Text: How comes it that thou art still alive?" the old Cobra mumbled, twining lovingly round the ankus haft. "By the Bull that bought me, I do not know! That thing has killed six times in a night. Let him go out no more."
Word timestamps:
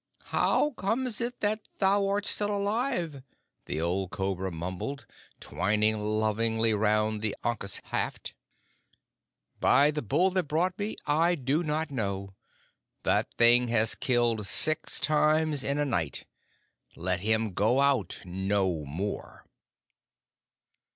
How 0.33 0.71
comes 0.77 1.21
it 1.21 1.41
that 1.41 1.67
thou 1.77 2.07
art 2.07 2.25
still 2.25 2.49
alive?" 2.49 3.21
the 3.65 3.79
old 3.79 4.09
Cobra 4.09 4.51
mumbled, 4.51 5.05
twining 5.39 6.01
lovingly 6.01 6.73
round 6.73 7.21
the 7.21 7.35
ankus 7.43 7.79
haft. 7.83 8.33
"By 9.59 9.91
the 9.91 10.01
Bull 10.01 10.31
that 10.31 10.47
bought 10.47 10.79
me, 10.79 10.95
I 11.05 11.35
do 11.35 11.61
not 11.61 11.91
know! 11.91 12.33
That 13.03 13.31
thing 13.35 13.67
has 13.67 13.93
killed 13.93 14.47
six 14.47 14.99
times 14.99 15.63
in 15.63 15.77
a 15.77 15.85
night. 15.85 16.25
Let 16.95 17.19
him 17.19 17.53
go 17.53 17.79
out 17.79 18.21
no 18.25 18.83
more." 18.85 19.45